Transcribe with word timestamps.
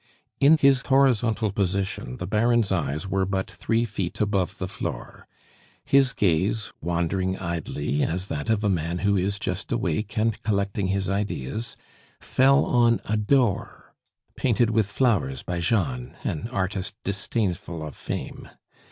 In 0.39 0.57
his 0.57 0.81
horizontal 0.87 1.51
position 1.51 2.17
the 2.17 2.25
Baron's 2.25 2.71
eyes 2.71 3.07
were 3.07 3.23
but 3.27 3.51
three 3.51 3.85
feet 3.85 4.19
above 4.19 4.57
the 4.57 4.67
floor. 4.67 5.27
His 5.85 6.11
gaze, 6.13 6.73
wandering 6.81 7.37
idly, 7.37 8.01
as 8.01 8.25
that 8.27 8.49
of 8.49 8.63
a 8.63 8.67
man 8.67 8.97
who 9.05 9.15
is 9.15 9.37
just 9.37 9.71
awake 9.71 10.17
and 10.17 10.41
collecting 10.41 10.87
his 10.87 11.07
ideas, 11.07 11.77
fell 12.19 12.65
on 12.65 12.99
a 13.05 13.15
door 13.15 13.93
painted 14.35 14.71
with 14.71 14.87
flowers 14.91 15.43
by 15.43 15.59
Jan, 15.59 16.17
an 16.23 16.47
artist 16.47 16.95
disdainful 17.03 17.85
of 17.85 17.95
fame. 17.95 18.49